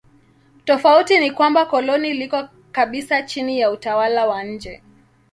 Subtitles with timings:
[0.65, 4.81] Tofauti ni kwamba koloni liko kabisa chini ya utawala wa nje.